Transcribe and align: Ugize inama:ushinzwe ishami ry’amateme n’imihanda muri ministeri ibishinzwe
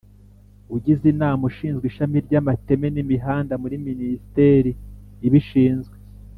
Ugize 0.75 1.05
inama:ushinzwe 1.13 1.83
ishami 1.91 2.17
ry’amateme 2.25 2.87
n’imihanda 2.91 3.53
muri 3.63 3.75
ministeri 3.87 4.71
ibishinzwe 5.27 5.95